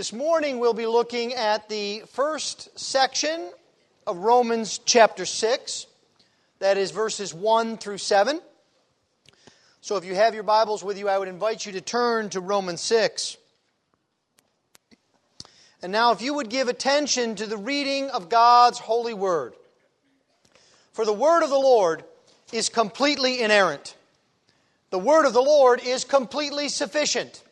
[0.00, 3.50] This morning we'll be looking at the first section
[4.06, 5.86] of Romans chapter 6,
[6.60, 8.40] that is verses 1 through 7.
[9.82, 12.40] So if you have your Bibles with you, I would invite you to turn to
[12.40, 13.36] Romans 6.
[15.82, 19.52] And now, if you would give attention to the reading of God's holy word.
[20.94, 22.04] For the word of the Lord
[22.54, 23.94] is completely inerrant.
[24.88, 27.42] The word of the Lord is completely sufficient.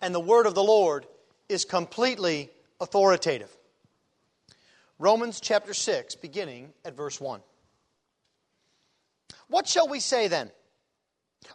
[0.00, 1.04] And the word of the Lord
[1.48, 2.50] is completely
[2.80, 3.54] authoritative.
[4.98, 7.40] Romans chapter 6, beginning at verse 1.
[9.48, 10.50] What shall we say then?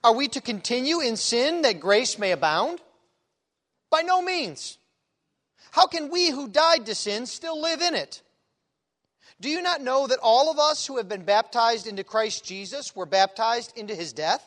[0.04, 2.80] Are we to continue in sin that grace may abound?
[3.90, 4.78] By no means.
[5.72, 8.22] How can we who died to sin still live in it?
[9.42, 12.96] Do you not know that all of us who have been baptized into Christ Jesus
[12.96, 14.46] were baptized into his death?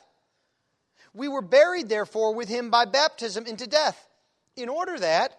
[1.15, 4.09] We were buried, therefore, with him by baptism into death,
[4.57, 5.39] in order that,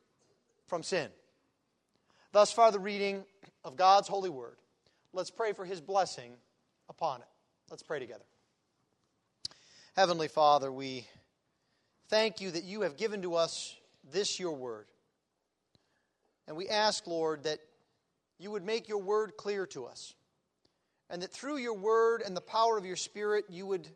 [0.71, 1.09] from sin.
[2.31, 3.25] Thus far, the reading
[3.65, 4.55] of God's holy word.
[5.11, 6.31] Let's pray for his blessing
[6.87, 7.27] upon it.
[7.69, 8.23] Let's pray together.
[9.97, 11.05] Heavenly Father, we
[12.07, 13.75] thank you that you have given to us
[14.13, 14.85] this your word.
[16.47, 17.59] And we ask, Lord, that
[18.39, 20.13] you would make your word clear to us.
[21.09, 23.89] And that through your word and the power of your spirit, you would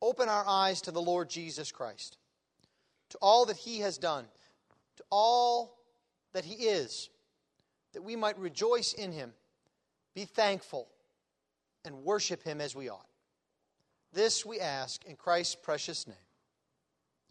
[0.00, 2.16] open our eyes to the Lord Jesus Christ,
[3.10, 4.24] to all that he has done,
[4.98, 5.78] to all
[6.32, 7.08] that he is,
[7.94, 9.32] that we might rejoice in him,
[10.14, 10.88] be thankful,
[11.84, 13.06] and worship him as we ought.
[14.12, 16.16] This we ask in Christ's precious name.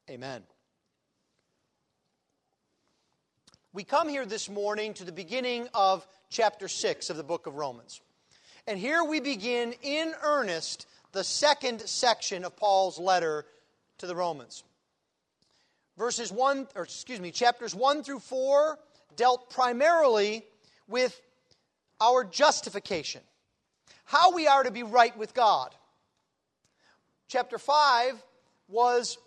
[0.09, 0.44] Amen.
[3.74, 7.56] We come here this morning to the beginning of chapter 6 of the book of
[7.56, 8.02] Romans.
[8.66, 13.46] And here we begin in earnest the second section of Paul's letter
[13.97, 14.64] to the Romans.
[15.97, 18.78] Verses 1 or excuse me, chapters 1 through 4
[19.16, 20.46] dealt primarily
[20.88, 21.19] with
[22.00, 23.22] our justification.
[24.06, 25.74] How we are to be right with God.
[27.28, 28.24] Chapter 5
[28.69, 29.18] was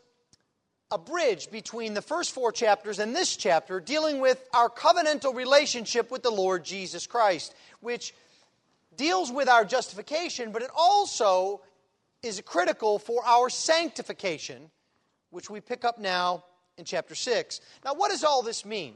[0.90, 6.10] a bridge between the first four chapters and this chapter dealing with our covenantal relationship
[6.10, 8.14] with the Lord Jesus Christ, which
[8.96, 11.60] deals with our justification, but it also
[12.22, 14.70] is critical for our sanctification,
[15.30, 16.44] which we pick up now
[16.80, 17.60] in chapter 6.
[17.84, 18.94] Now, what does all this mean?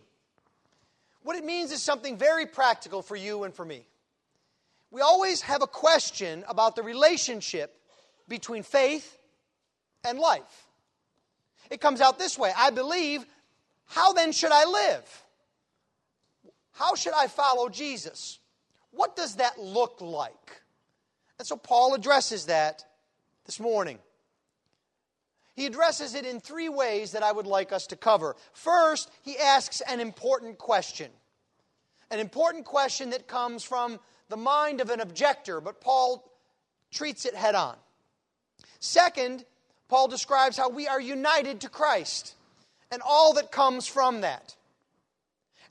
[1.22, 3.86] What it means is something very practical for you and for me.
[4.90, 7.76] We always have a question about the relationship
[8.26, 9.18] between faith
[10.04, 10.66] and life.
[11.70, 13.24] It comes out this way I believe,
[13.86, 15.24] how then should I live?
[16.72, 18.38] How should I follow Jesus?
[18.90, 20.62] What does that look like?
[21.38, 22.84] And so Paul addresses that
[23.46, 23.98] this morning.
[25.54, 28.36] He addresses it in three ways that I would like us to cover.
[28.52, 31.10] First, he asks an important question.
[32.10, 36.28] An important question that comes from the mind of an objector, but Paul
[36.90, 37.76] treats it head on.
[38.80, 39.44] Second,
[39.88, 42.34] Paul describes how we are united to Christ
[42.90, 44.56] and all that comes from that.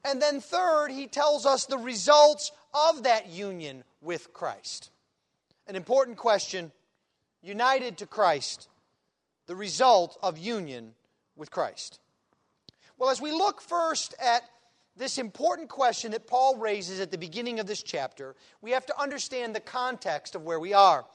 [0.05, 4.91] And then, third, he tells us the results of that union with Christ.
[5.67, 6.71] An important question
[7.41, 8.67] united to Christ,
[9.47, 10.93] the result of union
[11.35, 11.99] with Christ.
[12.97, 14.43] Well, as we look first at
[14.95, 19.01] this important question that Paul raises at the beginning of this chapter, we have to
[19.01, 21.05] understand the context of where we are.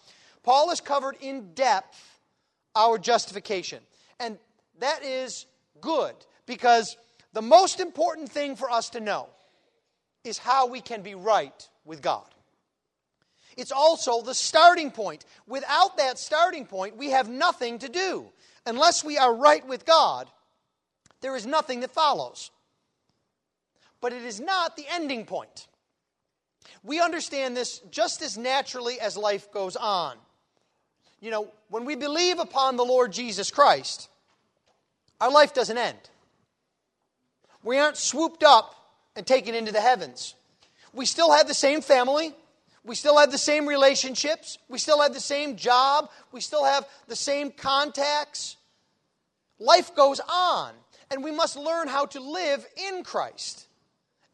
[0.42, 2.18] Paul has covered in depth
[2.74, 3.82] our justification.
[4.20, 4.38] And
[4.80, 5.46] that is
[5.80, 6.14] good
[6.46, 6.96] because
[7.32, 9.28] the most important thing for us to know
[10.24, 12.26] is how we can be right with God.
[13.58, 15.26] It's also the starting point.
[15.46, 18.24] Without that starting point, we have nothing to do.
[18.64, 20.28] Unless we are right with God,
[21.20, 22.50] there is nothing that follows.
[24.00, 25.66] But it is not the ending point.
[26.82, 30.16] We understand this just as naturally as life goes on
[31.20, 34.08] you know, when we believe upon the Lord Jesus Christ,
[35.20, 35.98] our life doesn't end.
[37.62, 38.74] We aren't swooped up
[39.16, 40.34] and taken into the heavens.
[40.92, 42.34] We still have the same family.
[42.84, 44.58] We still have the same relationships.
[44.68, 46.10] We still have the same job.
[46.32, 48.56] We still have the same contacts.
[49.58, 50.72] Life goes on.
[51.10, 53.66] and we must learn how to live in Christ.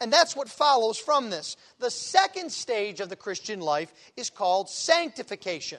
[0.00, 1.56] And that's what follows from this.
[1.78, 5.78] The second stage of the Christian life is called sanctification.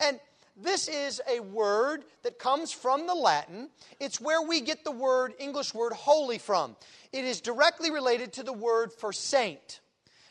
[0.00, 0.18] And
[0.56, 3.68] this is a word that comes from the Latin.
[4.00, 6.74] It's where we get the word, English word, holy from.
[7.12, 9.80] It is directly related to the word for saint.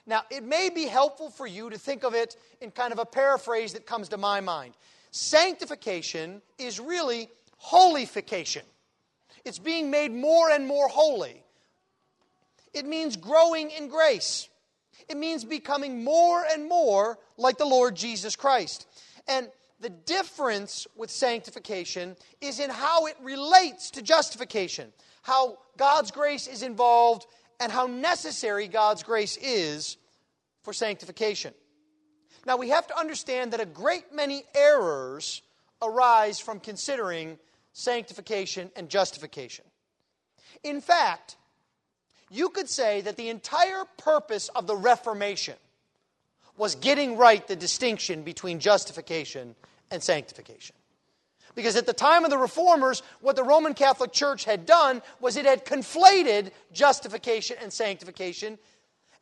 [0.07, 3.05] Now, it may be helpful for you to think of it in kind of a
[3.05, 4.73] paraphrase that comes to my mind.
[5.11, 8.63] Sanctification is really holification,
[9.45, 11.43] it's being made more and more holy.
[12.73, 14.49] It means growing in grace.
[15.09, 18.85] It means becoming more and more like the Lord Jesus Christ.
[19.27, 19.49] And
[19.79, 26.61] the difference with sanctification is in how it relates to justification, how God's grace is
[26.61, 27.25] involved,
[27.59, 29.97] and how necessary God's grace is
[30.63, 31.53] for sanctification.
[32.45, 35.41] Now, we have to understand that a great many errors
[35.81, 37.37] arise from considering
[37.73, 39.65] sanctification and justification.
[40.63, 41.35] In fact,
[42.29, 45.55] you could say that the entire purpose of the Reformation
[46.57, 49.55] was getting right the distinction between justification
[49.91, 50.75] and sanctification.
[51.57, 55.37] Because at the time of the reformers, what the Roman Catholic Church had done was
[55.37, 58.59] it had conflated justification and sanctification,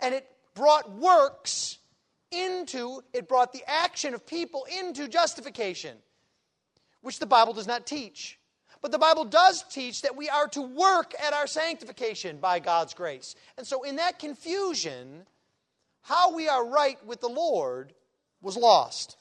[0.01, 1.77] and it brought works
[2.31, 5.95] into, it brought the action of people into justification,
[6.99, 8.37] which the Bible does not teach.
[8.81, 12.93] But the Bible does teach that we are to work at our sanctification by God's
[12.93, 13.35] grace.
[13.57, 15.25] And so, in that confusion,
[16.01, 17.93] how we are right with the Lord
[18.41, 19.15] was lost.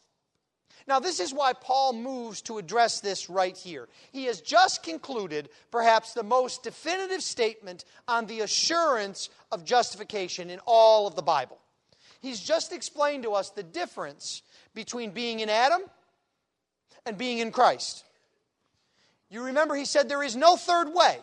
[0.87, 3.89] Now, this is why Paul moves to address this right here.
[4.13, 10.61] He has just concluded perhaps the most definitive statement on the assurance of justification in
[10.67, 11.59] all of the Bible.
[12.21, 14.43] He's just explained to us the difference
[14.75, 15.81] between being in Adam
[17.07, 18.05] and being in Christ.
[19.31, 21.19] You remember he said there is no third way.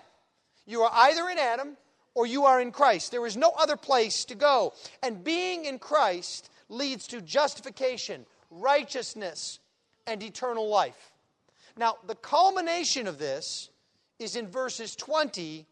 [0.65, 1.77] You are either in Adam
[2.13, 3.11] or you are in Christ.
[3.11, 4.73] There is no other place to go.
[5.01, 9.59] And being in Christ leads to justification, righteousness,
[10.05, 11.11] and eternal life.
[11.77, 13.69] Now, the culmination of this
[14.19, 15.65] is in verses 20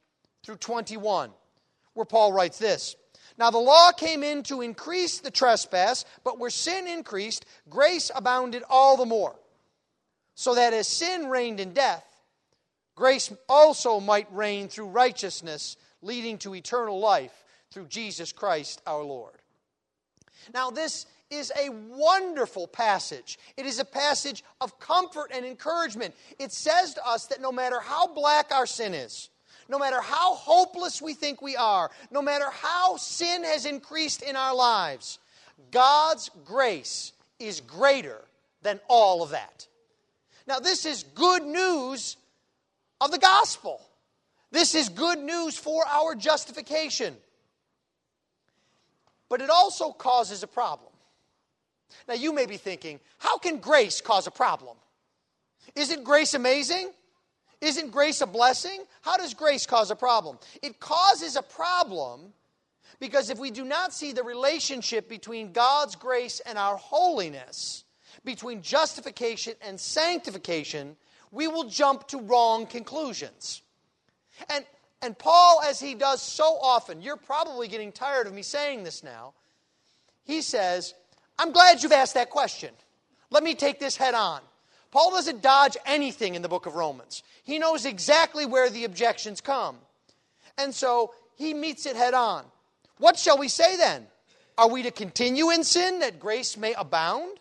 [0.44, 1.32] through 21,
[1.94, 2.96] where Paul writes this.
[3.38, 8.64] Now, the law came in to increase the trespass, but where sin increased, grace abounded
[8.70, 9.36] all the more.
[10.36, 12.06] So that as sin reigned in death,
[12.96, 19.36] grace also might reign through righteousness, leading to eternal life through Jesus Christ our Lord.
[20.54, 23.38] Now, this is a wonderful passage.
[23.58, 26.16] It is a passage of comfort and encouragement.
[26.40, 29.30] It says to us that no matter how black our sin is,
[29.68, 34.36] no matter how hopeless we think we are, no matter how sin has increased in
[34.36, 35.20] our lives,
[35.72, 38.22] God's grace is greater
[38.64, 39.68] than all of that.
[40.48, 42.18] Now, this is good news
[43.00, 43.80] of the gospel.
[44.52, 47.16] This is good news for our justification.
[49.30, 50.89] But it also causes a problem.
[52.08, 54.78] Now, you may be thinking, how can grace cause a problem?
[55.76, 56.92] Isn't grace amazing?
[57.62, 58.84] Isn't grace a blessing?
[59.02, 60.40] How does grace cause a problem?
[60.62, 62.34] It causes a problem
[63.00, 67.84] because if we do not see the relationship between God's grace and our holiness,
[68.24, 70.96] between justification and sanctification,
[71.32, 73.62] we will jump to wrong conclusions.
[74.50, 74.66] And,
[75.02, 79.04] and Paul, as he does so often, you're probably getting tired of me saying this
[79.04, 79.34] now,
[80.24, 80.94] he says,
[81.40, 82.72] I'm glad you've asked that question.
[83.32, 84.42] Let me take this head on.
[84.92, 87.24] Paul doesn't dodge anything in the book of Romans.
[87.44, 89.78] He knows exactly where the objections come.
[90.58, 92.44] And so he meets it head on.
[92.98, 94.06] What shall we say then?
[94.58, 97.40] Are we to continue in sin that grace may abound?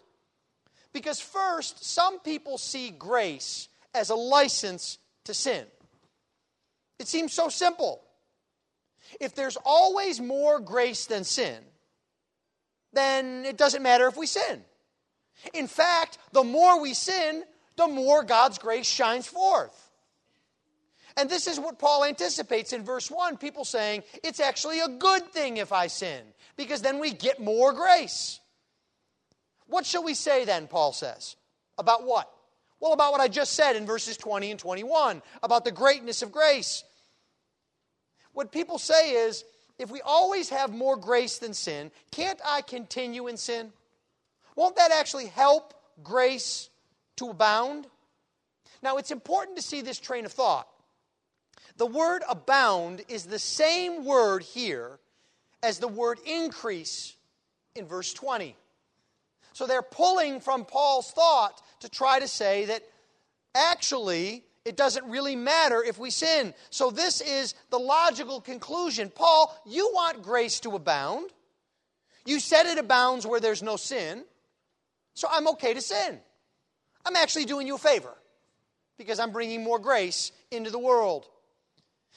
[0.92, 5.64] Because, first, some people see grace as a license to sin.
[7.00, 8.02] It seems so simple.
[9.20, 11.58] If there's always more grace than sin,
[12.98, 14.62] then it doesn't matter if we sin.
[15.54, 17.44] In fact, the more we sin,
[17.76, 19.90] the more God's grace shines forth.
[21.16, 25.32] And this is what Paul anticipates in verse 1 people saying, it's actually a good
[25.32, 26.22] thing if I sin,
[26.56, 28.40] because then we get more grace.
[29.66, 31.36] What shall we say then, Paul says?
[31.76, 32.30] About what?
[32.80, 36.30] Well, about what I just said in verses 20 and 21, about the greatness of
[36.30, 36.84] grace.
[38.32, 39.44] What people say is,
[39.78, 43.72] if we always have more grace than sin, can't I continue in sin?
[44.56, 46.68] Won't that actually help grace
[47.16, 47.86] to abound?
[48.82, 50.68] Now, it's important to see this train of thought.
[51.76, 54.98] The word abound is the same word here
[55.62, 57.14] as the word increase
[57.76, 58.56] in verse 20.
[59.52, 62.82] So they're pulling from Paul's thought to try to say that
[63.54, 66.52] actually it doesn't really matter if we sin.
[66.68, 69.10] So, this is the logical conclusion.
[69.12, 71.30] Paul, you want grace to abound.
[72.26, 74.24] You said it abounds where there's no sin.
[75.14, 76.20] So, I'm okay to sin.
[77.06, 78.14] I'm actually doing you a favor
[78.98, 81.26] because I'm bringing more grace into the world.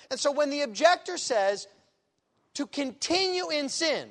[0.09, 1.67] And so, when the objector says
[2.55, 4.09] to continue in sin,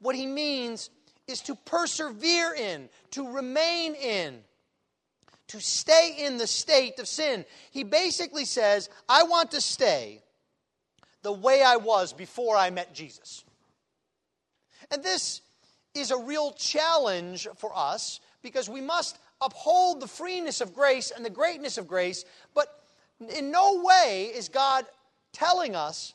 [0.00, 0.88] what he means
[1.28, 4.38] is to persevere in, to remain in,
[5.50, 7.44] to stay in the state of sin.
[7.72, 10.22] He basically says, I want to stay
[11.22, 13.44] the way I was before I met Jesus.
[14.92, 15.40] And this
[15.92, 21.24] is a real challenge for us because we must uphold the freeness of grace and
[21.24, 22.68] the greatness of grace, but
[23.36, 24.84] in no way is God
[25.32, 26.14] telling us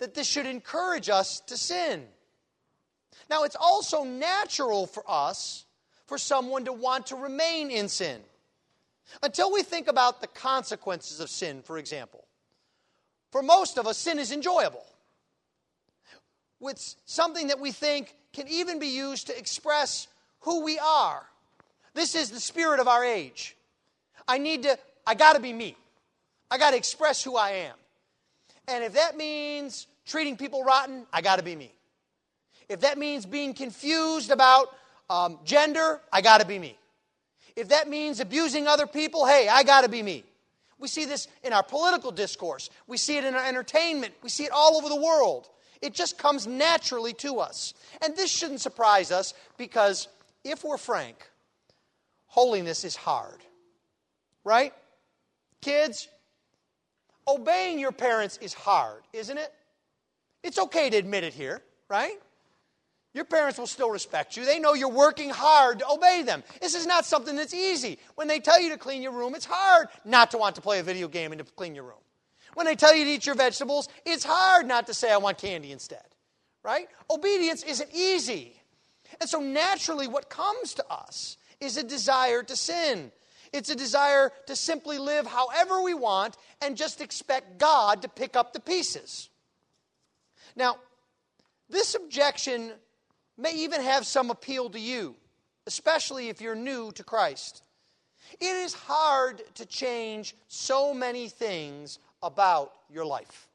[0.00, 2.02] that this should encourage us to sin.
[3.30, 5.66] Now, it's also natural for us
[6.06, 8.20] for someone to want to remain in sin.
[9.22, 12.24] Until we think about the consequences of sin, for example.
[13.30, 14.84] For most of us, sin is enjoyable.
[16.60, 20.06] It's something that we think can even be used to express
[20.40, 21.26] who we are.
[21.94, 23.56] This is the spirit of our age.
[24.26, 25.76] I need to, I got to be me.
[26.50, 27.74] I got to express who I am.
[28.68, 31.72] And if that means treating people rotten, I got to be me.
[32.68, 34.68] If that means being confused about
[35.10, 36.78] um, gender, I got to be me.
[37.56, 40.24] If that means abusing other people, hey, I got to be me.
[40.78, 42.70] We see this in our political discourse.
[42.86, 44.14] We see it in our entertainment.
[44.22, 45.48] We see it all over the world.
[45.80, 47.74] It just comes naturally to us.
[48.02, 50.08] And this shouldn't surprise us because
[50.44, 51.16] if we're frank,
[52.26, 53.38] holiness is hard.
[54.44, 54.72] Right?
[55.60, 56.08] Kids,
[57.28, 59.52] obeying your parents is hard, isn't it?
[60.42, 62.18] It's okay to admit it here, right?
[63.14, 64.46] Your parents will still respect you.
[64.46, 66.42] They know you're working hard to obey them.
[66.60, 67.98] This is not something that's easy.
[68.14, 70.78] When they tell you to clean your room, it's hard not to want to play
[70.78, 72.00] a video game and to clean your room.
[72.54, 75.38] When they tell you to eat your vegetables, it's hard not to say, I want
[75.38, 76.04] candy instead.
[76.62, 76.88] Right?
[77.10, 78.56] Obedience isn't easy.
[79.20, 83.12] And so naturally, what comes to us is a desire to sin.
[83.52, 88.36] It's a desire to simply live however we want and just expect God to pick
[88.36, 89.28] up the pieces.
[90.56, 90.76] Now,
[91.68, 92.72] this objection
[93.36, 95.16] may even have some appeal to you,
[95.66, 97.62] especially if you're new to Christ.
[98.40, 103.48] It is hard to change so many things about your life.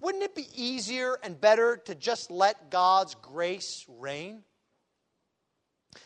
[0.00, 4.42] Wouldn't it be easier and better to just let God's grace reign?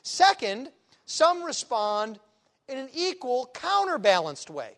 [0.02, 0.70] Second,
[1.06, 2.18] some respond
[2.68, 4.76] in an equal, counterbalanced way.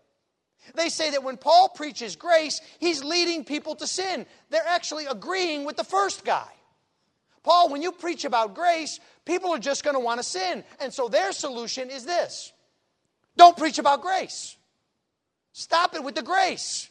[0.75, 4.27] They say that when Paul preaches grace, he's leading people to sin.
[4.51, 6.49] They're actually agreeing with the first guy.
[7.43, 10.65] Paul, when you preach about grace, people are just going to want to sin.
[10.81, 12.53] And so their solution is this
[13.37, 14.57] don't preach about grace.
[15.53, 16.89] Stop it with the grace.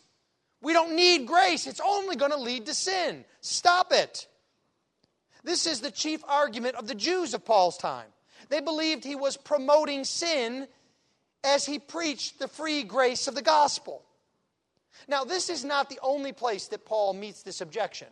[0.61, 3.25] We don't need grace, it's only going to lead to sin.
[3.41, 4.27] Stop it.
[5.43, 8.07] This is the chief argument of the Jews of Paul's time.
[8.49, 10.67] They believed he was promoting sin
[11.43, 14.03] as he preached the free grace of the gospel.
[15.07, 18.07] Now, this is not the only place that Paul meets this objection.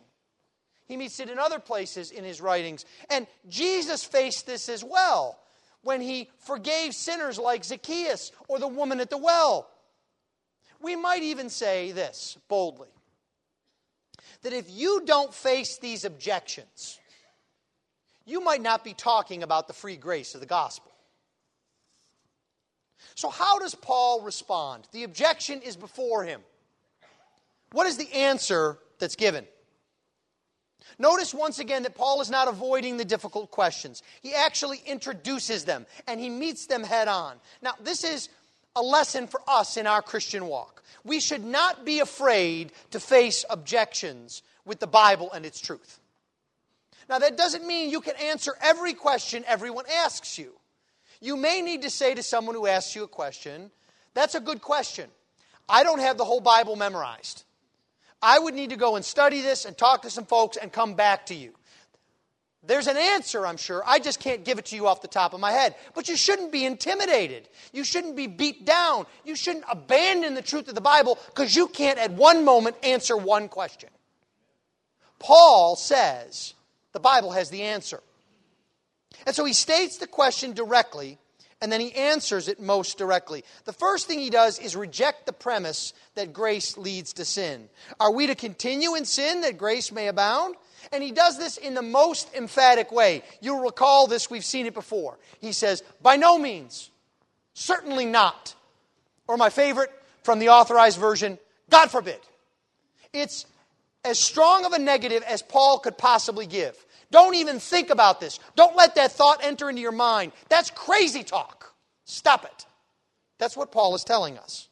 [0.86, 2.84] He meets it in other places in his writings.
[3.10, 5.38] And Jesus faced this as well
[5.82, 9.68] when he forgave sinners like Zacchaeus or the woman at the well.
[10.80, 12.88] We might even say this boldly
[14.42, 17.00] that if you don't face these objections,
[18.24, 20.92] you might not be talking about the free grace of the gospel.
[23.14, 24.86] So, how does Paul respond?
[24.92, 26.42] The objection is before him.
[27.72, 29.46] What is the answer that's given?
[30.98, 34.02] Notice once again that Paul is not avoiding the difficult questions.
[34.22, 37.36] He actually introduces them and he meets them head on.
[37.62, 38.28] Now, this is
[38.74, 40.82] a lesson for us in our Christian walk.
[41.04, 46.00] We should not be afraid to face objections with the Bible and its truth.
[47.08, 50.52] Now, that doesn't mean you can answer every question everyone asks you.
[51.20, 53.70] You may need to say to someone who asks you a question,
[54.14, 55.08] That's a good question.
[55.68, 57.44] I don't have the whole Bible memorized.
[58.22, 60.94] I would need to go and study this and talk to some folks and come
[60.94, 61.52] back to you.
[62.66, 63.82] There's an answer, I'm sure.
[63.86, 65.76] I just can't give it to you off the top of my head.
[65.94, 67.48] But you shouldn't be intimidated.
[67.72, 69.06] You shouldn't be beat down.
[69.24, 73.16] You shouldn't abandon the truth of the Bible because you can't at one moment answer
[73.16, 73.90] one question.
[75.18, 76.54] Paul says
[76.92, 78.02] the Bible has the answer.
[79.26, 81.18] And so he states the question directly
[81.60, 83.44] and then he answers it most directly.
[83.64, 87.68] The first thing he does is reject the premise that grace leads to sin.
[87.98, 90.54] Are we to continue in sin that grace may abound?
[90.92, 93.22] And he does this in the most emphatic way.
[93.40, 95.18] You'll recall this, we've seen it before.
[95.40, 96.90] He says, By no means,
[97.54, 98.54] certainly not.
[99.26, 99.90] Or my favorite
[100.22, 101.38] from the authorized version,
[101.70, 102.20] God forbid.
[103.12, 103.46] It's
[104.04, 106.76] as strong of a negative as Paul could possibly give.
[107.10, 108.40] Don't even think about this.
[108.56, 110.32] Don't let that thought enter into your mind.
[110.48, 111.72] That's crazy talk.
[112.04, 112.66] Stop it.
[113.38, 114.68] That's what Paul is telling us.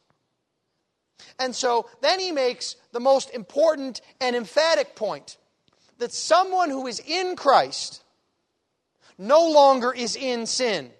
[1.39, 5.37] And so then he makes the most important and emphatic point
[5.97, 8.03] that someone who is in Christ
[9.17, 10.91] no longer is in sin.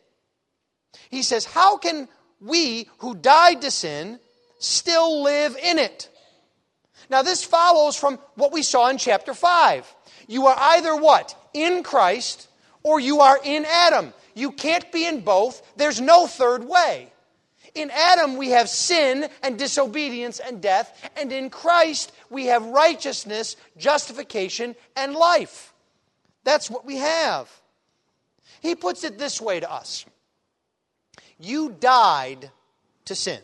[1.10, 2.08] He says, How can
[2.40, 4.20] we who died to sin
[4.60, 6.10] still live in it?
[7.10, 9.95] Now, this follows from what we saw in chapter 5.
[10.28, 11.36] You are either what?
[11.54, 12.48] In Christ
[12.84, 14.14] or you are in Adam.
[14.34, 15.62] You can't be in both.
[15.78, 17.12] There's no third way.
[17.74, 23.58] In Adam, we have sin and disobedience and death, and in Christ, we have righteousness,
[23.78, 25.74] justification, and life.
[26.46, 27.50] That's what we have.
[28.62, 30.06] He puts it this way to us
[31.38, 32.50] You died
[33.06, 33.42] to sin.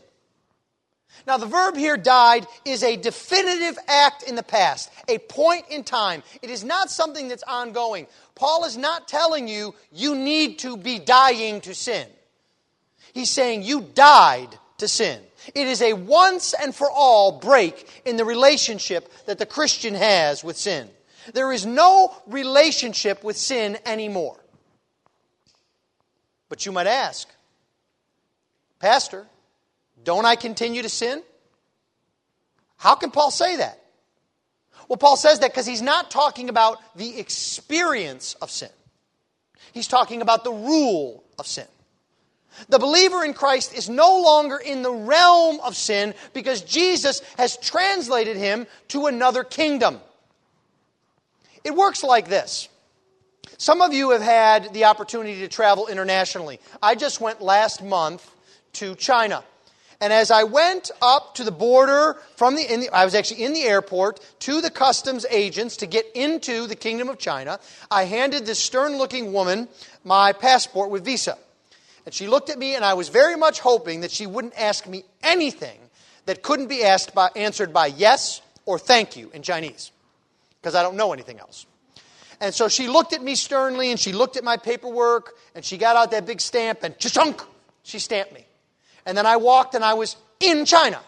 [1.27, 5.83] Now, the verb here, died, is a definitive act in the past, a point in
[5.83, 6.23] time.
[6.41, 8.07] It is not something that's ongoing.
[8.35, 12.07] Paul is not telling you you need to be dying to sin.
[13.13, 15.21] He's saying you died to sin.
[15.53, 20.43] It is a once and for all break in the relationship that the Christian has
[20.43, 20.89] with sin.
[21.33, 24.37] There is no relationship with sin anymore.
[26.49, 27.29] But you might ask,
[28.79, 29.25] Pastor,
[30.03, 31.21] don't I continue to sin?
[32.77, 33.79] How can Paul say that?
[34.87, 38.69] Well, Paul says that because he's not talking about the experience of sin.
[39.71, 41.67] He's talking about the rule of sin.
[42.67, 47.55] The believer in Christ is no longer in the realm of sin because Jesus has
[47.57, 49.99] translated him to another kingdom.
[51.63, 52.67] It works like this.
[53.57, 56.59] Some of you have had the opportunity to travel internationally.
[56.81, 58.29] I just went last month
[58.73, 59.43] to China.
[60.01, 63.53] And as I went up to the border from the, the, I was actually in
[63.53, 67.59] the airport to the customs agents to get into the Kingdom of China,
[67.91, 69.67] I handed this stern looking woman
[70.03, 71.37] my passport with visa.
[72.03, 74.87] And she looked at me, and I was very much hoping that she wouldn't ask
[74.87, 75.77] me anything
[76.25, 79.91] that couldn't be asked by, answered by yes or thank you in Chinese,
[80.59, 81.67] because I don't know anything else.
[82.39, 85.77] And so she looked at me sternly, and she looked at my paperwork, and she
[85.77, 87.43] got out that big stamp, and chunk,
[87.83, 88.47] she stamped me.
[89.05, 90.99] And then I walked and I was in China.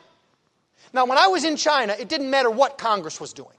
[0.94, 3.58] Now, when I was in China, it didn't matter what Congress was doing,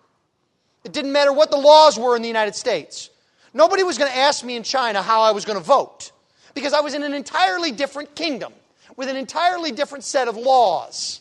[0.84, 3.10] it didn't matter what the laws were in the United States.
[3.52, 6.10] Nobody was going to ask me in China how I was going to vote
[6.54, 8.52] because I was in an entirely different kingdom
[8.96, 11.20] with an entirely different set of laws.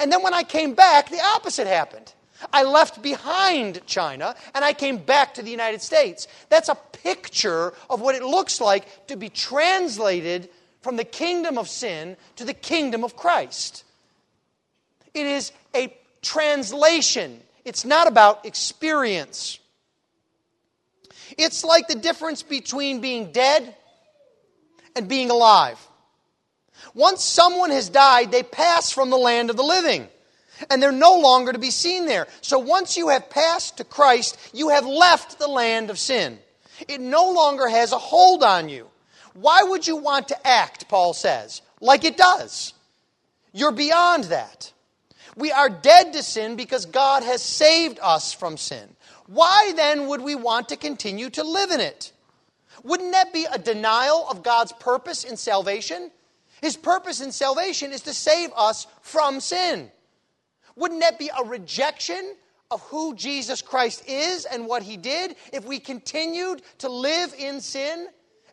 [0.00, 2.12] And then when I came back, the opposite happened.
[2.52, 6.28] I left behind China and I came back to the United States.
[6.48, 10.48] That's a picture of what it looks like to be translated
[10.80, 13.84] from the kingdom of sin to the kingdom of Christ.
[15.14, 19.58] It is a translation, it's not about experience.
[21.36, 23.74] It's like the difference between being dead
[24.96, 25.78] and being alive.
[26.94, 30.08] Once someone has died, they pass from the land of the living.
[30.70, 32.26] And they're no longer to be seen there.
[32.40, 36.38] So once you have passed to Christ, you have left the land of sin.
[36.88, 38.88] It no longer has a hold on you.
[39.40, 42.74] Why would you want to act, Paul says, like it does?
[43.52, 44.72] You're beyond that.
[45.36, 48.96] We are dead to sin because God has saved us from sin.
[49.26, 52.12] Why then would we want to continue to live in it?
[52.82, 56.10] Wouldn't that be a denial of God's purpose in salvation?
[56.60, 59.92] His purpose in salvation is to save us from sin.
[60.74, 62.34] Wouldn't that be a rejection
[62.72, 67.60] of who Jesus Christ is and what he did if we continued to live in
[67.60, 68.08] sin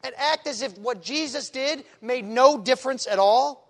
[0.05, 3.67] and act as if what Jesus did made no difference at all?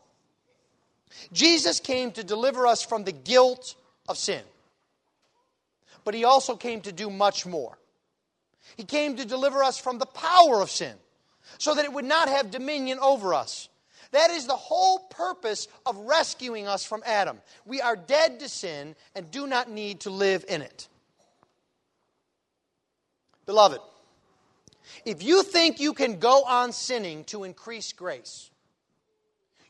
[1.32, 3.76] Jesus came to deliver us from the guilt
[4.08, 4.42] of sin.
[6.04, 7.78] But he also came to do much more.
[8.76, 10.94] He came to deliver us from the power of sin
[11.58, 13.70] so that it would not have dominion over us.
[14.12, 17.42] That is the whole purpose of rescuing us from Adam.
[17.66, 20.88] We are dead to sin and do not need to live in it.
[23.46, 23.80] Beloved,
[25.06, 28.50] if you think you can go on sinning to increase grace,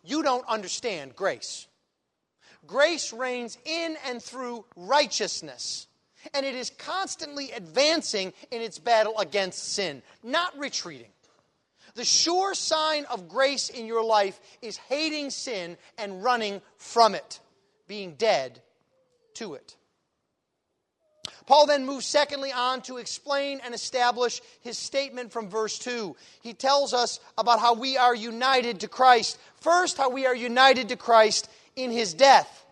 [0.04, 1.68] you don't understand grace.
[2.68, 5.88] Grace reigns in and through righteousness,
[6.34, 11.12] and it is constantly advancing in its battle against sin, not retreating.
[11.96, 17.40] The sure sign of grace in your life is hating sin and running from it,
[17.88, 18.62] being dead
[19.36, 19.76] to it.
[21.46, 26.16] Paul then moves, secondly, on to explain and establish his statement from verse 2.
[26.42, 29.38] He tells us about how we are united to Christ.
[29.62, 32.66] First, how we are united to Christ in his death.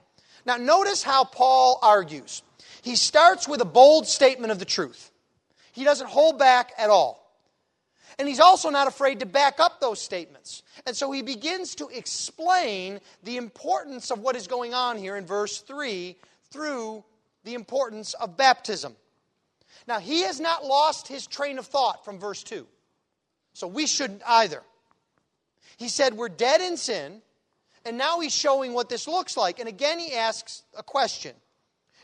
[0.46, 2.42] Now, notice how Paul argues.
[2.82, 5.12] He starts with a bold statement of the truth,
[5.72, 7.20] he doesn't hold back at all.
[8.20, 10.62] And he's also not afraid to back up those statements.
[10.86, 15.26] And so he begins to explain the importance of what is going on here in
[15.26, 16.16] verse 3
[16.52, 17.04] through
[17.44, 18.96] the importance of baptism.
[19.88, 22.66] Now, he has not lost his train of thought from verse 2.
[23.54, 24.62] So we shouldn't either.
[25.78, 27.22] He said, We're dead in sin,
[27.86, 29.60] and now he's showing what this looks like.
[29.60, 31.36] And again, he asks a question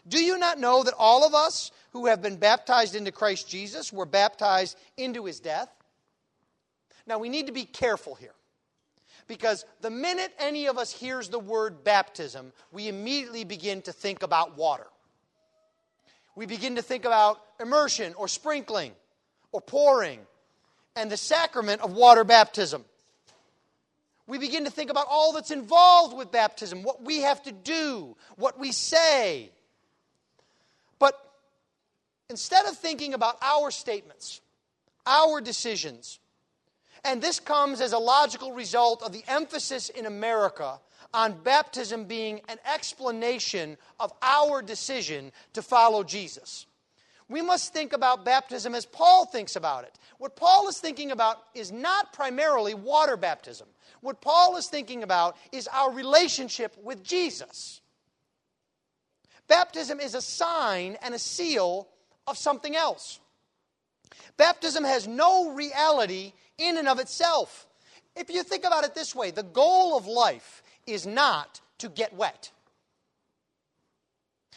[0.08, 3.94] Do you not know that all of us who have been baptized into Christ Jesus
[3.94, 5.70] were baptized into his death?
[7.08, 8.34] Now, we need to be careful here.
[9.28, 14.24] Because the minute any of us hears the word baptism, we immediately begin to think
[14.24, 14.88] about water
[16.40, 18.94] we begin to think about immersion or sprinkling
[19.52, 20.22] or pouring
[20.96, 22.86] and the sacrament of water baptism.
[24.26, 28.16] We begin to think about all that's involved with baptism, what we have to do,
[28.38, 29.52] what we say.
[30.98, 31.14] But
[32.30, 34.40] instead of thinking about our statements,
[35.06, 36.20] our decisions,
[37.04, 40.80] and this comes as a logical result of the emphasis in America
[41.14, 46.66] on baptism being an explanation of our decision to follow Jesus.
[47.28, 49.98] We must think about baptism as Paul thinks about it.
[50.18, 53.68] What Paul is thinking about is not primarily water baptism.
[54.02, 57.82] What Paul is thinking about is our relationship with Jesus.
[59.48, 61.88] Baptism is a sign and a seal
[62.28, 63.20] of something else.
[64.38, 67.68] Baptism has no reality in and of itself.
[68.16, 72.14] If you think about it this way, the goal of life is not to get
[72.14, 72.52] wet.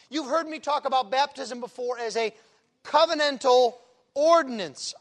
[0.09, 2.33] You've heard me talk about baptism before as a
[2.83, 3.73] covenantal
[4.13, 4.93] ordinance,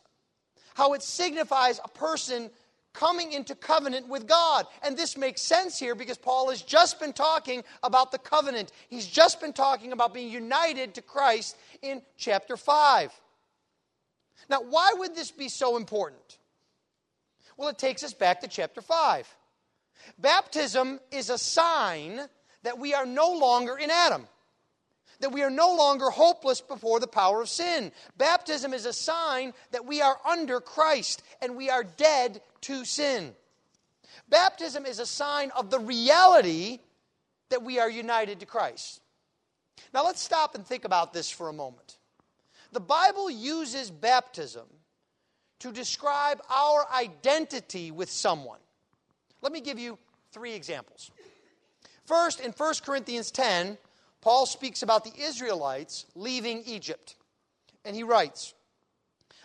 [0.74, 2.50] how it signifies a person
[2.92, 4.66] coming into covenant with God.
[4.82, 8.72] And this makes sense here because Paul has just been talking about the covenant.
[8.88, 13.12] He's just been talking about being united to Christ in chapter 5.
[14.48, 16.38] Now, why would this be so important?
[17.56, 19.28] Well, it takes us back to chapter 5.
[20.18, 22.20] Baptism is a sign
[22.62, 24.26] that we are no longer in Adam,
[25.20, 27.92] that we are no longer hopeless before the power of sin.
[28.16, 33.34] Baptism is a sign that we are under Christ and we are dead to sin.
[34.28, 36.78] Baptism is a sign of the reality
[37.50, 39.00] that we are united to Christ.
[39.92, 41.98] Now let's stop and think about this for a moment.
[42.72, 44.66] The Bible uses baptism
[45.60, 48.58] to describe our identity with someone.
[49.42, 49.98] Let me give you
[50.32, 51.10] three examples.
[52.06, 53.76] First, in 1 Corinthians 10,
[54.20, 57.16] Paul speaks about the Israelites leaving Egypt.
[57.84, 58.54] And he writes,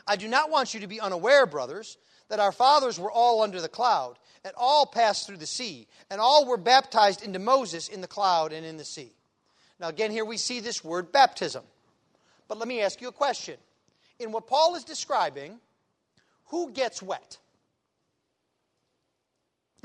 [0.07, 1.97] I do not want you to be unaware, brothers,
[2.29, 6.21] that our fathers were all under the cloud, and all passed through the sea, and
[6.21, 9.13] all were baptized into Moses in the cloud and in the sea.
[9.79, 11.63] Now, again, here we see this word baptism.
[12.47, 13.57] But let me ask you a question.
[14.19, 15.60] In what Paul is describing,
[16.45, 17.38] who gets wet?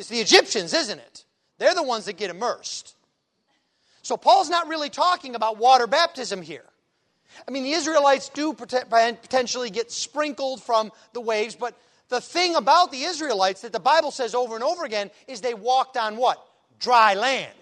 [0.03, 1.25] It's the Egyptians, isn't it?
[1.59, 2.97] They're the ones that get immersed.
[4.03, 6.65] So Paul's not really talking about water baptism here.
[7.47, 12.91] I mean, the Israelites do potentially get sprinkled from the waves, but the thing about
[12.91, 16.45] the Israelites that the Bible says over and over again is they walked on what?
[16.81, 17.55] Dry land.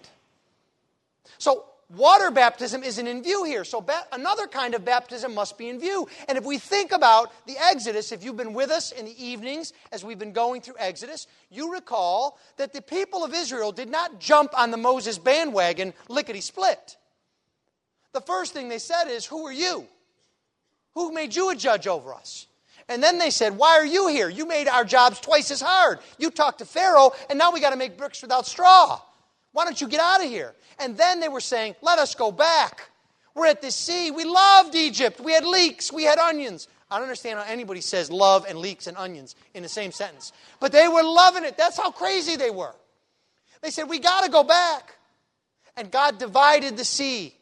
[1.37, 3.63] So water baptism isn't in view here.
[3.63, 6.07] So ba- another kind of baptism must be in view.
[6.27, 9.73] And if we think about the Exodus, if you've been with us in the evenings
[9.91, 14.19] as we've been going through Exodus, you recall that the people of Israel did not
[14.19, 16.97] jump on the Moses bandwagon lickety split.
[18.13, 19.85] The first thing they said is, Who are you?
[20.95, 22.47] Who made you a judge over us?
[22.89, 24.29] And then they said, Why are you here?
[24.29, 25.99] You made our jobs twice as hard.
[26.17, 28.99] You talked to Pharaoh, and now we got to make bricks without straw.
[29.53, 30.53] Why don't you get out of here?
[30.79, 32.89] And then they were saying, Let us go back.
[33.33, 34.11] We're at the sea.
[34.11, 35.19] We loved Egypt.
[35.19, 35.91] We had leeks.
[35.91, 36.67] We had onions.
[36.89, 40.33] I don't understand how anybody says love and leeks and onions in the same sentence.
[40.59, 41.55] But they were loving it.
[41.57, 42.75] That's how crazy they were.
[43.61, 44.95] They said, We got to go back.
[45.77, 47.33] And God divided the sea,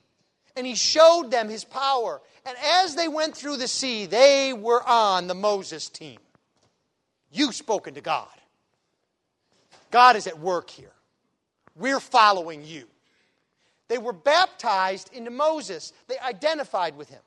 [0.55, 2.21] and He showed them His power.
[2.45, 6.19] And as they went through the sea, they were on the Moses team.
[7.31, 8.27] You've spoken to God.
[9.91, 10.91] God is at work here.
[11.75, 12.87] We're following you.
[13.87, 17.21] They were baptized into Moses, they identified with him.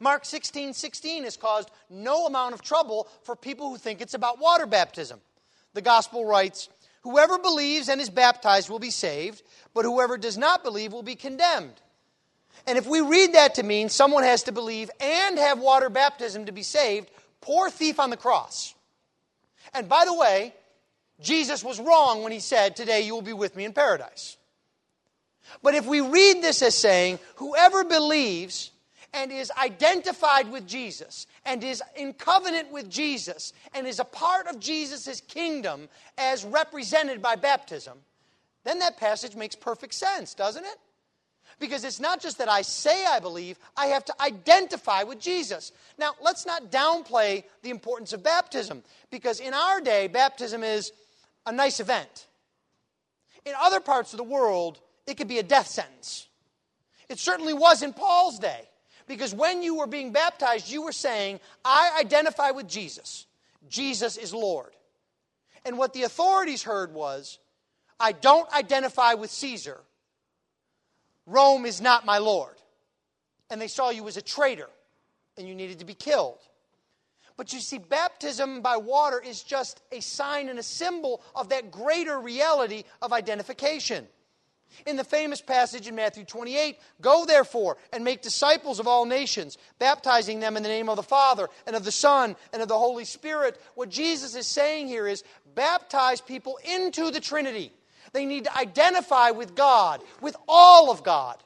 [0.00, 4.40] Mark 16 16 has caused no amount of trouble for people who think it's about
[4.40, 5.20] water baptism.
[5.74, 6.68] The gospel writes,
[7.02, 9.42] Whoever believes and is baptized will be saved,
[9.74, 11.80] but whoever does not believe will be condemned.
[12.66, 16.46] And if we read that to mean someone has to believe and have water baptism
[16.46, 18.74] to be saved, poor thief on the cross.
[19.72, 20.54] And by the way,
[21.20, 24.36] Jesus was wrong when he said, Today you will be with me in paradise.
[25.62, 28.70] But if we read this as saying, Whoever believes
[29.14, 34.46] and is identified with Jesus and is in covenant with Jesus and is a part
[34.46, 37.98] of Jesus' kingdom as represented by baptism,
[38.64, 40.78] then that passage makes perfect sense, doesn't it?
[41.58, 45.72] Because it's not just that I say I believe, I have to identify with Jesus.
[45.98, 50.92] Now, let's not downplay the importance of baptism, because in our day, baptism is
[51.46, 52.26] a nice event.
[53.44, 56.28] In other parts of the world, it could be a death sentence.
[57.08, 58.68] It certainly was in Paul's day,
[59.06, 63.26] because when you were being baptized, you were saying, I identify with Jesus.
[63.68, 64.72] Jesus is Lord.
[65.64, 67.38] And what the authorities heard was,
[67.98, 69.78] I don't identify with Caesar.
[71.26, 72.54] Rome is not my Lord.
[73.50, 74.68] And they saw you as a traitor
[75.36, 76.38] and you needed to be killed.
[77.36, 81.70] But you see, baptism by water is just a sign and a symbol of that
[81.70, 84.06] greater reality of identification.
[84.84, 89.58] In the famous passage in Matthew 28, go therefore and make disciples of all nations,
[89.78, 92.78] baptizing them in the name of the Father and of the Son and of the
[92.78, 93.60] Holy Spirit.
[93.74, 97.72] What Jesus is saying here is baptize people into the Trinity.
[98.12, 101.42] They need to identify with God, with all of God.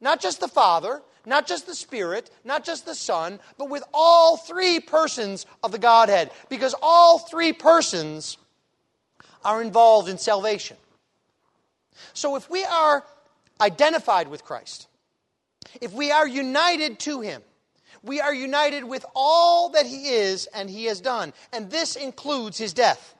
[0.00, 4.36] Not just the Father, not just the Spirit, not just the Son, but with all
[4.36, 6.30] three persons of the Godhead.
[6.48, 8.38] Because all three persons
[9.44, 10.76] are involved in salvation.
[12.14, 13.04] So if we are
[13.60, 14.88] identified with Christ,
[15.80, 17.42] if we are united to Him,
[18.02, 21.32] we are united with all that He is and He has done.
[21.52, 23.14] And this includes His death.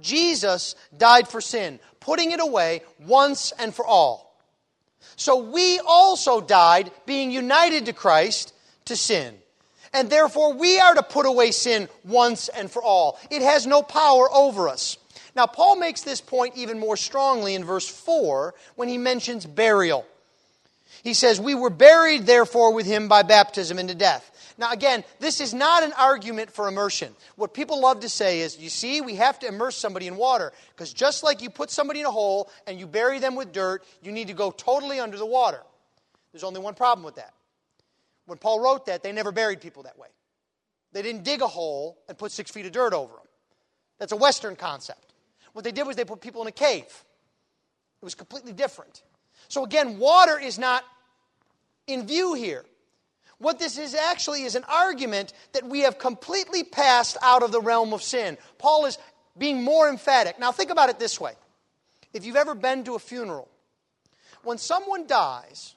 [0.00, 4.29] Jesus died for sin, putting it away once and for all.
[5.16, 8.54] So we also died, being united to Christ,
[8.86, 9.34] to sin.
[9.92, 13.18] And therefore, we are to put away sin once and for all.
[13.30, 14.98] It has no power over us.
[15.34, 20.06] Now, Paul makes this point even more strongly in verse 4 when he mentions burial.
[21.02, 24.30] He says, We were buried, therefore, with him by baptism into death.
[24.60, 27.14] Now, again, this is not an argument for immersion.
[27.36, 30.52] What people love to say is, you see, we have to immerse somebody in water.
[30.68, 33.82] Because just like you put somebody in a hole and you bury them with dirt,
[34.02, 35.62] you need to go totally under the water.
[36.32, 37.32] There's only one problem with that.
[38.26, 40.08] When Paul wrote that, they never buried people that way.
[40.92, 43.26] They didn't dig a hole and put six feet of dirt over them.
[43.98, 45.14] That's a Western concept.
[45.54, 46.84] What they did was they put people in a cave.
[46.84, 49.02] It was completely different.
[49.48, 50.84] So again, water is not
[51.86, 52.66] in view here.
[53.40, 57.60] What this is actually is an argument that we have completely passed out of the
[57.60, 58.36] realm of sin.
[58.58, 58.98] Paul is
[59.36, 60.38] being more emphatic.
[60.38, 61.32] Now, think about it this way
[62.12, 63.48] if you've ever been to a funeral,
[64.44, 65.74] when someone dies,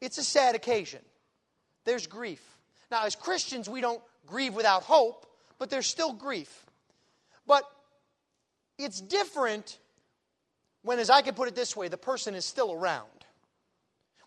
[0.00, 1.00] it's a sad occasion.
[1.84, 2.42] There's grief.
[2.92, 5.26] Now, as Christians, we don't grieve without hope,
[5.58, 6.64] but there's still grief.
[7.44, 7.64] But
[8.78, 9.78] it's different
[10.82, 13.08] when, as I can put it this way, the person is still around.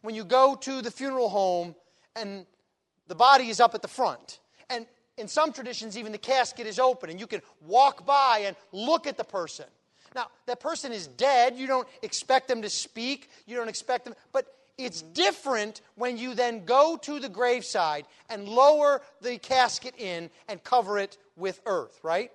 [0.01, 1.75] When you go to the funeral home
[2.15, 2.45] and
[3.07, 4.39] the body is up at the front.
[4.69, 4.85] And
[5.17, 9.07] in some traditions, even the casket is open, and you can walk by and look
[9.07, 9.65] at the person.
[10.15, 11.55] Now, that person is dead.
[11.55, 13.29] You don't expect them to speak.
[13.45, 14.15] You don't expect them.
[14.33, 14.45] But
[14.77, 20.63] it's different when you then go to the graveside and lower the casket in and
[20.63, 22.31] cover it with earth, right?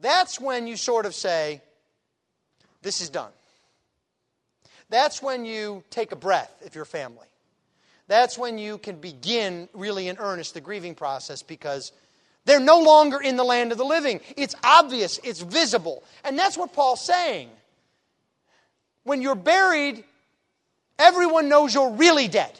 [0.00, 1.60] That's when you sort of say,
[2.82, 3.32] This is done.
[4.88, 7.26] That's when you take a breath if you're family
[8.08, 11.92] that's when you can begin really in earnest the grieving process because
[12.44, 14.20] they're no longer in the land of the living.
[14.36, 16.04] It's obvious, it's visible.
[16.24, 17.50] And that's what Paul's saying.
[19.02, 20.04] When you're buried,
[20.98, 22.52] everyone knows you're really dead.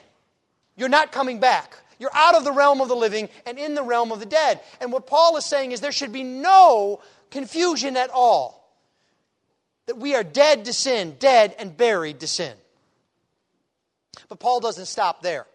[0.77, 1.77] You're not coming back.
[1.99, 4.61] You're out of the realm of the living and in the realm of the dead.
[4.81, 8.55] And what Paul is saying is there should be no confusion at all.
[9.87, 12.55] That we are dead to sin, dead and buried to sin.
[14.29, 15.47] But Paul doesn't stop there.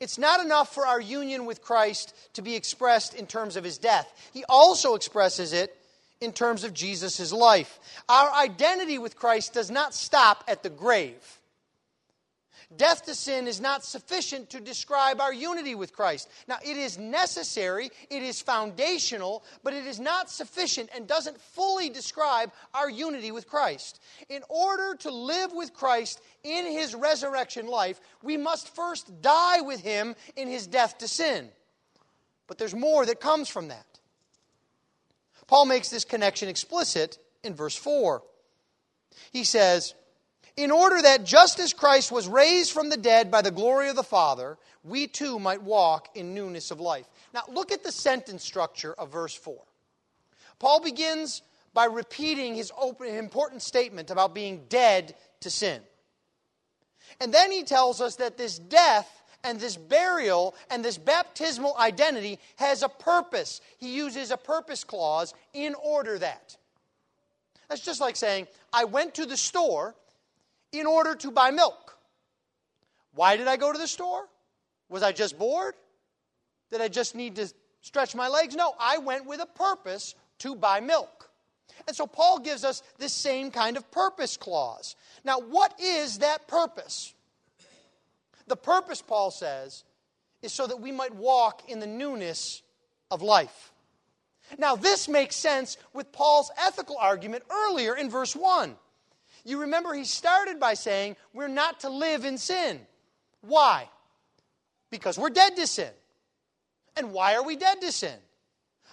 [0.00, 3.78] It's not enough for our union with Christ to be expressed in terms of his
[3.78, 4.12] death.
[4.32, 5.76] He also expresses it
[6.20, 7.78] in terms of Jesus' life.
[8.08, 11.40] Our identity with Christ does not stop at the grave.
[12.76, 16.28] Death to sin is not sufficient to describe our unity with Christ.
[16.48, 21.90] Now, it is necessary, it is foundational, but it is not sufficient and doesn't fully
[21.90, 24.00] describe our unity with Christ.
[24.28, 29.80] In order to live with Christ in his resurrection life, we must first die with
[29.80, 31.48] him in his death to sin.
[32.46, 33.86] But there's more that comes from that.
[35.46, 38.22] Paul makes this connection explicit in verse 4.
[39.30, 39.94] He says,
[40.56, 43.96] in order that just as Christ was raised from the dead by the glory of
[43.96, 47.06] the Father, we too might walk in newness of life.
[47.32, 49.56] Now, look at the sentence structure of verse 4.
[50.58, 51.42] Paul begins
[51.74, 55.80] by repeating his open, important statement about being dead to sin.
[57.20, 62.38] And then he tells us that this death and this burial and this baptismal identity
[62.56, 63.60] has a purpose.
[63.78, 66.56] He uses a purpose clause in order that.
[67.68, 69.94] That's just like saying, I went to the store
[70.72, 71.96] in order to buy milk.
[73.14, 74.26] Why did I go to the store?
[74.88, 75.74] Was I just bored?
[76.70, 78.54] Did I just need to stretch my legs?
[78.54, 81.30] No, I went with a purpose to buy milk.
[81.86, 84.96] And so Paul gives us this same kind of purpose clause.
[85.24, 87.14] Now, what is that purpose?
[88.46, 89.84] The purpose, Paul says,
[90.42, 92.62] is so that we might walk in the newness
[93.10, 93.72] of life.
[94.58, 98.76] Now, this makes sense with Paul's ethical argument earlier in verse 1.
[99.44, 102.80] You remember he started by saying we're not to live in sin.
[103.40, 103.88] Why?
[104.90, 105.90] Because we're dead to sin.
[106.96, 108.16] And why are we dead to sin?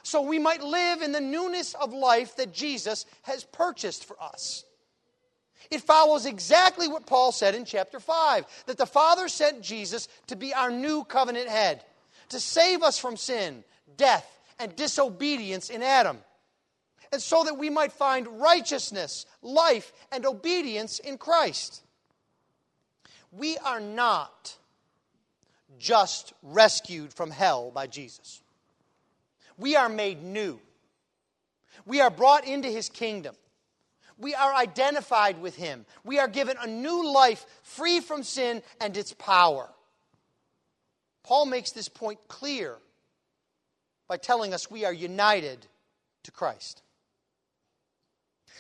[0.04, 4.64] So we might live in the newness of life that Jesus has purchased for us.
[5.70, 10.36] It follows exactly what Paul said in chapter 5 that the Father sent Jesus to
[10.36, 11.84] be our new covenant head,
[12.30, 13.64] to save us from sin,
[13.98, 14.26] death,
[14.58, 16.18] and disobedience in Adam
[17.12, 21.84] and so that we might find righteousness, life, and obedience in Christ.
[23.32, 24.56] We are not
[25.78, 28.42] just rescued from hell by Jesus.
[29.58, 30.60] We are made new.
[31.86, 33.36] We are brought into his kingdom.
[34.18, 35.86] We are identified with him.
[36.04, 39.70] We are given a new life free from sin and its power.
[41.24, 42.76] Paul makes this point clear
[44.08, 45.66] by telling us we are united
[46.24, 46.82] to Christ.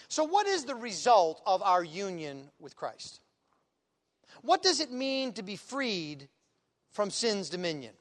[0.10, 3.22] So, what is the result of our union with Christ?
[4.41, 6.28] What does it mean to be freed
[6.91, 7.93] from sin's dominion?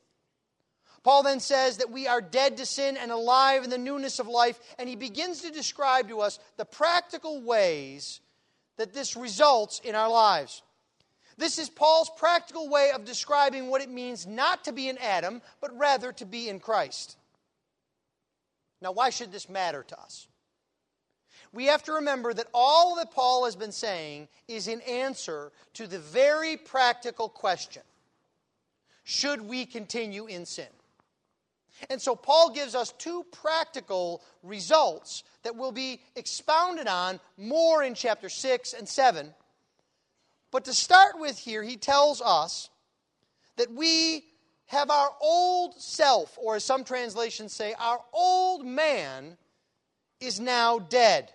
[1.04, 4.26] Paul then says that we are dead to sin and alive in the newness of
[4.26, 8.20] life, and he begins to describe to us the practical ways
[8.78, 10.62] that this results in our lives.
[11.36, 15.40] This is Paul's practical way of describing what it means not to be in Adam,
[15.60, 17.16] but rather to be in Christ.
[18.80, 20.26] Now, why should this matter to us?
[21.58, 25.88] We have to remember that all that Paul has been saying is in answer to
[25.88, 27.82] the very practical question
[29.02, 30.68] Should we continue in sin?
[31.90, 37.94] And so Paul gives us two practical results that will be expounded on more in
[37.94, 39.34] chapter 6 and 7.
[40.52, 42.70] But to start with here, he tells us
[43.56, 44.22] that we
[44.66, 49.36] have our old self, or as some translations say, our old man
[50.20, 51.32] is now dead.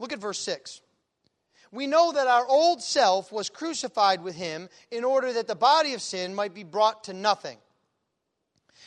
[0.00, 0.80] Look at verse 6.
[1.70, 5.94] We know that our old self was crucified with him in order that the body
[5.94, 7.58] of sin might be brought to nothing.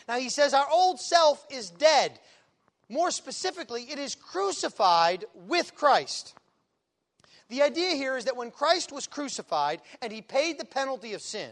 [0.07, 2.19] Now he says our old self is dead.
[2.89, 6.33] More specifically, it is crucified with Christ.
[7.47, 11.21] The idea here is that when Christ was crucified and he paid the penalty of
[11.21, 11.51] sin,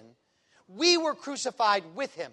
[0.67, 2.31] we were crucified with him.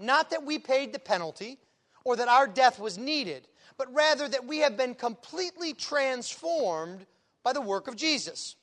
[0.00, 1.58] Not that we paid the penalty
[2.04, 3.46] or that our death was needed,
[3.78, 7.06] but rather that we have been completely transformed
[7.42, 8.56] by the work of Jesus.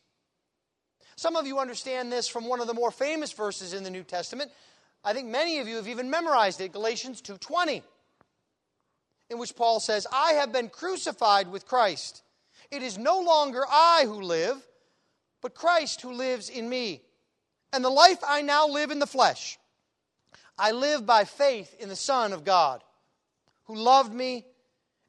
[1.16, 4.04] Some of you understand this from one of the more famous verses in the New
[4.04, 4.52] Testament.
[5.04, 7.82] I think many of you have even memorized it, Galatians 2:20,
[9.30, 12.22] in which Paul says, "I have been crucified with Christ.
[12.70, 14.68] It is no longer I who live,
[15.42, 17.02] but Christ who lives in me.
[17.72, 19.58] And the life I now live in the flesh,
[20.58, 22.84] I live by faith in the Son of God,
[23.66, 24.46] who loved me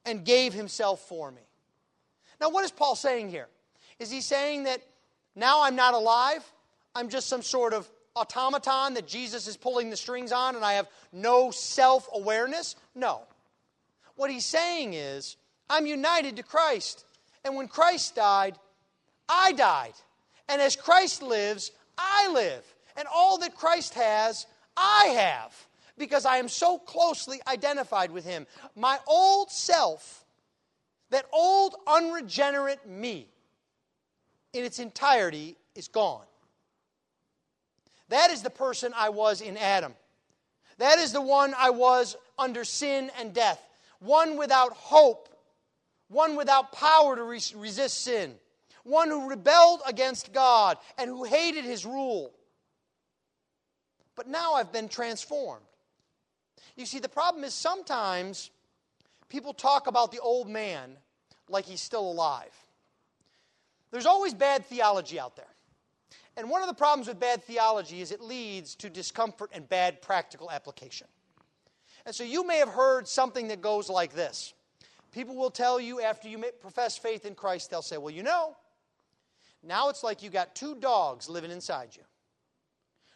[0.07, 1.43] and gave himself for me.
[2.41, 3.49] Now, what is Paul saying here?
[3.99, 4.81] Is he saying that
[5.35, 6.45] now I'm not alive?
[6.95, 10.75] I'm just some sort of automaton that Jesus is pulling the strings on and I
[10.75, 12.77] have no self awareness?
[12.95, 13.23] No.
[14.15, 15.37] What he's saying is,
[15.69, 17.05] I'm united to Christ.
[17.45, 18.57] And when Christ died,
[19.29, 19.93] I died.
[20.49, 22.65] And as Christ lives, I live.
[22.97, 25.67] And all that Christ has, I have
[25.99, 28.47] because I am so closely identified with Him.
[28.75, 30.25] My old self,
[31.11, 33.29] that old unregenerate me,
[34.53, 36.25] in its entirety, is gone.
[38.09, 39.95] That is the person I was in Adam.
[40.79, 43.61] That is the one I was under sin and death.
[44.01, 45.29] One without hope.
[46.09, 48.35] One without power to resist sin.
[48.85, 52.33] One who rebelled against God and who hated his rule.
[54.15, 55.65] But now I've been transformed.
[56.75, 58.51] You see, the problem is sometimes
[59.29, 60.97] people talk about the old man
[61.49, 62.53] like he's still alive.
[63.91, 65.47] There's always bad theology out there.
[66.37, 70.03] And one of the problems with bad theology is it leads to discomfort and bad
[70.03, 71.07] practical application.
[72.05, 74.53] And so you may have heard something that goes like this
[75.13, 78.55] People will tell you after you profess faith in Christ, they'll say, Well, you know,
[79.63, 82.03] now it's like you got two dogs living inside you.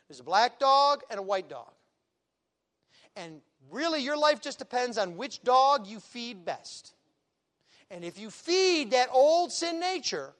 [0.08, 1.70] There's a black dog and a white dog.
[3.16, 3.40] And
[3.70, 6.94] really, your life just depends on which dog you feed best.
[7.90, 10.32] And if you feed that old sin nature,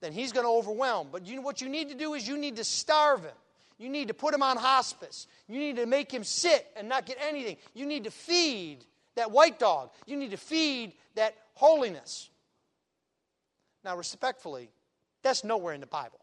[0.00, 1.08] then he's going to overwhelm.
[1.10, 3.34] But you what you need to do is you need to starve him.
[3.78, 5.26] You need to put him on hospice.
[5.46, 7.56] You need to make him sit and not get anything.
[7.74, 8.84] You need to feed
[9.14, 9.90] that white dog.
[10.06, 12.28] You need to feed that holiness.
[13.84, 14.70] Now, respectfully,
[15.22, 16.20] that's nowhere in the Bible.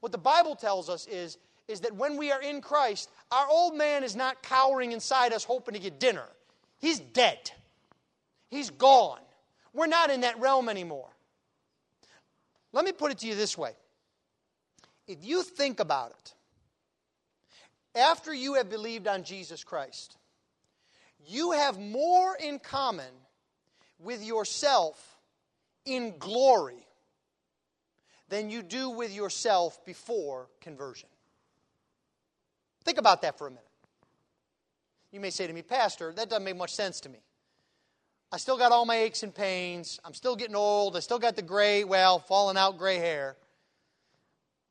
[0.00, 1.38] What the Bible tells us is,
[1.70, 5.44] is that when we are in Christ, our old man is not cowering inside us
[5.44, 6.26] hoping to get dinner.
[6.78, 7.50] He's dead,
[8.50, 9.20] he's gone.
[9.72, 11.08] We're not in that realm anymore.
[12.72, 13.72] Let me put it to you this way
[15.06, 16.34] if you think about it,
[17.98, 20.16] after you have believed on Jesus Christ,
[21.26, 23.12] you have more in common
[23.98, 25.18] with yourself
[25.84, 26.86] in glory
[28.28, 31.08] than you do with yourself before conversion.
[32.84, 33.64] Think about that for a minute.
[35.12, 37.18] You may say to me, Pastor, that doesn't make much sense to me.
[38.32, 39.98] I still got all my aches and pains.
[40.04, 40.96] I'm still getting old.
[40.96, 43.36] I still got the gray, well, falling out gray hair.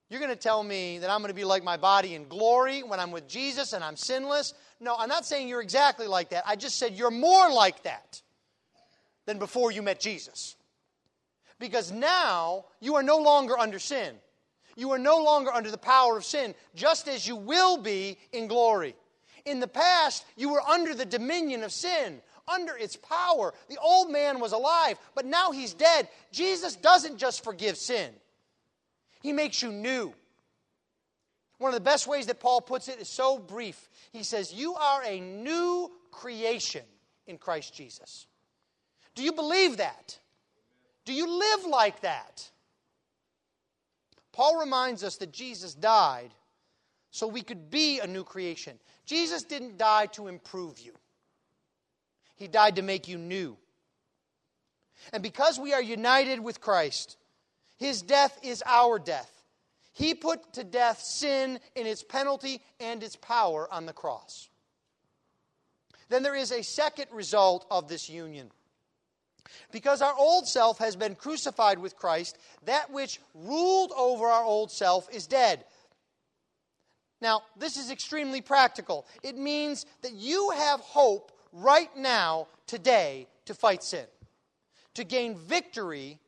[0.10, 2.82] You're going to tell me that I'm going to be like my body in glory
[2.84, 4.54] when I'm with Jesus and I'm sinless?
[4.80, 6.44] No, I'm not saying you're exactly like that.
[6.48, 8.22] I just said you're more like that
[9.26, 10.56] than before you met Jesus.
[11.60, 14.16] Because now you are no longer under sin.
[14.80, 18.48] You are no longer under the power of sin, just as you will be in
[18.48, 18.96] glory.
[19.46, 23.54] In the past, you were under the dominion of sin, under its power.
[23.68, 26.08] The old man was alive, but now he's dead.
[26.32, 28.10] Jesus doesn't just forgive sin,
[29.22, 30.14] he makes you new.
[31.58, 33.90] One of the best ways that Paul puts it is so brief.
[34.14, 36.84] He says, You are a new creation
[37.28, 38.28] in Christ Jesus.
[39.14, 40.18] Do you believe that?
[41.04, 42.50] Do you live like that?
[44.40, 46.34] Paul reminds us that Jesus died
[47.12, 48.80] so we could be a new creation.
[49.06, 50.94] Jesus didn't die to improve you,
[52.38, 53.58] He died to make you new.
[55.12, 57.18] And because we are united with Christ,
[57.76, 59.30] His death is our death.
[59.92, 64.48] He put to death sin in its penalty and its power on the cross.
[66.08, 68.52] Then there is a second result of this union.
[69.72, 74.72] Because our old self has been crucified with Christ, that which ruled over our old
[74.72, 75.66] self is dead.
[77.22, 79.06] Now, this is extremely practical.
[79.24, 84.06] It means that you have hope right now, today, to fight sin,
[84.94, 86.20] to gain victory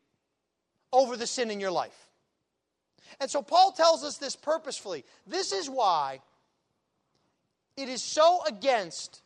[0.92, 2.10] over the sin in your life.
[3.20, 5.06] And so Paul tells us this purposefully.
[5.28, 6.22] This is why
[7.78, 9.22] it is so against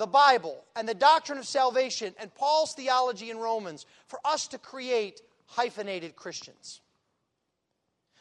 [0.00, 4.56] the Bible and the doctrine of salvation and Paul's theology in Romans for us to
[4.56, 6.80] create hyphenated Christians.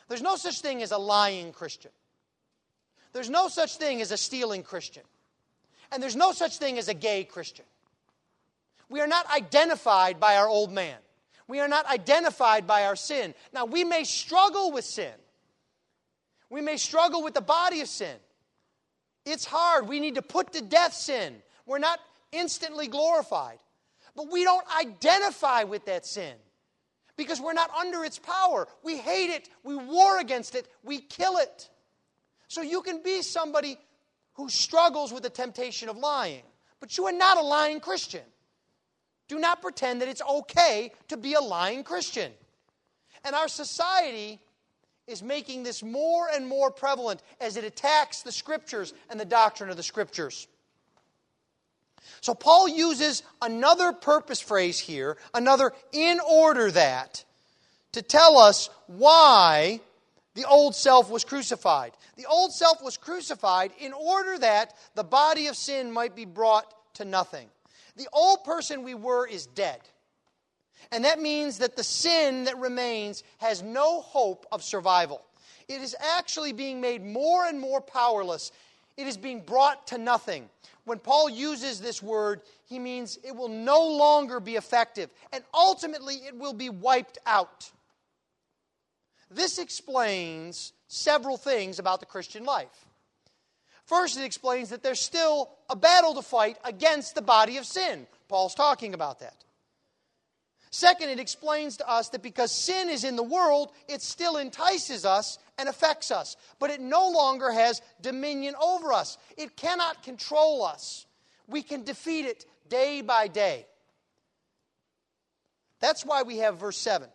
[0.09, 1.91] There's no such thing as a lying Christian.
[3.13, 5.03] There's no such thing as a stealing Christian.
[5.89, 7.65] And there's no such thing as a gay Christian.
[8.89, 10.97] We are not identified by our old man.
[11.47, 13.34] We are not identified by our sin.
[13.53, 15.13] Now, we may struggle with sin.
[16.49, 18.17] We may struggle with the body of sin.
[19.25, 19.88] It's hard.
[19.88, 21.41] We need to put to death sin.
[21.70, 21.99] We're not
[22.32, 23.59] instantly glorified.
[24.15, 26.34] But we don't identify with that sin
[27.15, 28.67] because we're not under its power.
[28.84, 31.70] We hate it, we war against it, we kill it.
[32.47, 33.78] So you can be somebody
[34.34, 36.41] who struggles with the temptation of lying,
[36.80, 38.24] but you are not a lying Christian.
[39.28, 42.32] Do not pretend that it's okay to be a lying Christian.
[43.24, 44.39] And our society
[45.05, 49.70] is making this more and more prevalent as it attacks the scriptures and the doctrine
[49.70, 50.47] of the scriptures.
[52.22, 57.24] So Paul uses another purpose phrase here, another in order that,
[57.93, 59.80] to tell us why
[60.36, 61.93] the old self was crucified.
[62.16, 66.72] The old self was crucified in order that the body of sin might be brought
[66.95, 67.47] to nothing.
[67.95, 69.80] The old person we were is dead.
[70.91, 75.22] And that means that the sin that remains has no hope of survival.
[75.68, 78.52] It is actually being made more and more powerless.
[78.97, 80.50] It is being brought to nothing
[80.86, 86.15] when Paul uses this word, he means it will no longer be effective, and ultimately
[86.15, 87.71] it will be wiped out.
[89.32, 92.86] This explains several things about the Christian life.
[93.86, 98.07] First, it explains that there's still a battle to fight against the body of sin.
[98.27, 99.36] Paul's talking about that.
[100.72, 105.03] Second, it explains to us that because sin is in the world, it still entices
[105.03, 109.17] us and affects us, but it no longer has dominion over us.
[109.36, 111.07] It cannot control us.
[111.47, 113.65] We can defeat it day by day.
[115.80, 117.09] That's why we have verse 7.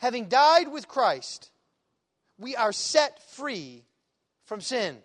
[0.00, 1.50] Having died with Christ,
[2.38, 3.84] we are set free
[4.44, 4.98] from sin.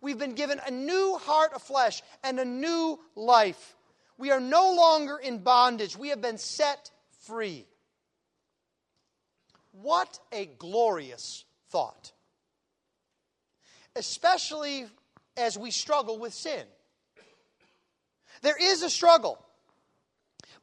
[0.00, 3.76] We've been given a new heart of flesh and a new life.
[4.20, 5.96] We are no longer in bondage.
[5.96, 6.90] We have been set
[7.22, 7.64] free.
[9.72, 12.12] What a glorious thought.
[13.96, 14.84] Especially
[15.38, 16.64] as we struggle with sin.
[18.42, 19.42] There is a struggle.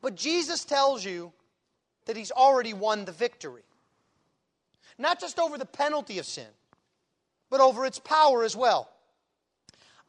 [0.03, 1.33] But Jesus tells you
[2.05, 3.63] that he's already won the victory.
[4.99, 6.51] Not just over the penalty of sin,
[7.49, 8.87] but over its power as well.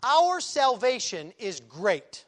[0.02, 2.26] Our salvation is great.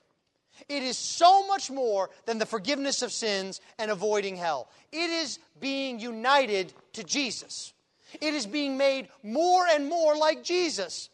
[0.70, 4.70] It is so much more than the forgiveness of sins and avoiding hell.
[4.92, 7.72] It is being united to Jesus.
[8.20, 11.10] It is being made more and more like Jesus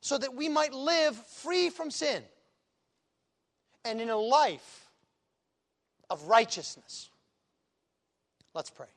[0.00, 2.20] so that we might live free from sin
[3.84, 4.90] and in a life
[6.10, 7.10] of righteousness.
[8.54, 8.88] Let's pray.